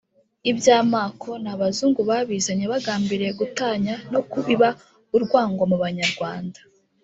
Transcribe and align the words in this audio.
iby'amako 0.51 1.29
ni 1.41 1.49
abazungu 1.53 2.01
babizanye 2.09 2.65
bagambiriye 2.73 3.31
gutanya 3.39 3.93
no 4.11 4.21
kubiba 4.31 4.67
urwango 5.15 5.61
mu 5.71 5.77
banyarwanda” 5.83 6.59